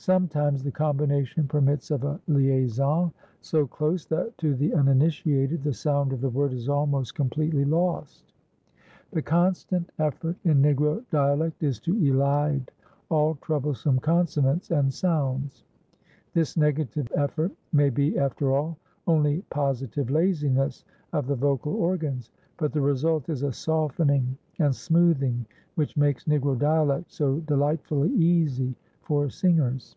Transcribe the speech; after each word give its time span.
Sometimes 0.00 0.62
the 0.62 0.70
combination 0.70 1.48
permits 1.48 1.90
of 1.90 2.04
a 2.04 2.20
liaison 2.28 3.10
so 3.40 3.66
close 3.66 4.06
that 4.06 4.38
to 4.38 4.54
the 4.54 4.72
uninitiated 4.72 5.64
the 5.64 5.72
sound 5.72 6.12
of 6.12 6.20
the 6.20 6.30
word 6.30 6.52
is 6.52 6.68
almost 6.68 7.16
completely 7.16 7.64
lost. 7.64 8.32
The 9.10 9.22
constant 9.22 9.90
effort 9.98 10.36
in 10.44 10.62
Negro 10.62 11.04
dialect 11.10 11.64
is 11.64 11.80
to 11.80 11.94
elide 11.96 12.68
all 13.10 13.34
troublesome 13.42 13.98
consonants 13.98 14.70
and 14.70 14.94
sounds. 14.94 15.64
This 16.32 16.56
negative 16.56 17.08
effort 17.16 17.50
may 17.72 17.90
be 17.90 18.16
after 18.20 18.52
all 18.54 18.78
only 19.08 19.42
positive 19.50 20.10
laziness 20.10 20.84
of 21.12 21.26
the 21.26 21.34
vocal 21.36 21.74
organs, 21.74 22.30
but 22.56 22.72
the 22.72 22.80
result 22.80 23.28
is 23.28 23.42
a 23.42 23.50
softening 23.52 24.38
and 24.60 24.76
smoothing 24.76 25.44
which 25.74 25.96
makes 25.96 26.22
Negro 26.26 26.56
dialect 26.56 27.10
so 27.10 27.40
delightfully 27.40 28.10
easy 28.12 28.76
for 29.00 29.30
singers. 29.30 29.96